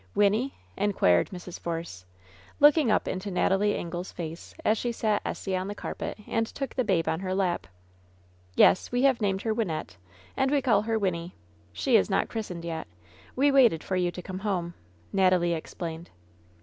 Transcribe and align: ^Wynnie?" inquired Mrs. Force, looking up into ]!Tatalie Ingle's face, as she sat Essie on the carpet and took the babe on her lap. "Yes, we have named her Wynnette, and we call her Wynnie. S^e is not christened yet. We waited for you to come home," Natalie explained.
^Wynnie?" 0.15 0.53
inquired 0.77 1.29
Mrs. 1.29 1.59
Force, 1.59 2.05
looking 2.59 2.89
up 2.89 3.07
into 3.07 3.29
]!Tatalie 3.29 3.75
Ingle's 3.75 4.11
face, 4.11 4.55
as 4.65 4.75
she 4.79 4.91
sat 4.91 5.21
Essie 5.23 5.55
on 5.55 5.67
the 5.67 5.75
carpet 5.75 6.17
and 6.25 6.47
took 6.47 6.73
the 6.73 6.83
babe 6.83 7.07
on 7.07 7.19
her 7.19 7.35
lap. 7.35 7.67
"Yes, 8.55 8.91
we 8.91 9.03
have 9.03 9.21
named 9.21 9.43
her 9.43 9.53
Wynnette, 9.53 9.97
and 10.35 10.49
we 10.49 10.59
call 10.59 10.81
her 10.81 10.97
Wynnie. 10.97 11.35
S^e 11.75 11.99
is 11.99 12.09
not 12.09 12.29
christened 12.29 12.65
yet. 12.65 12.87
We 13.35 13.51
waited 13.51 13.83
for 13.83 13.95
you 13.95 14.09
to 14.09 14.23
come 14.23 14.39
home," 14.39 14.73
Natalie 15.13 15.53
explained. 15.53 16.09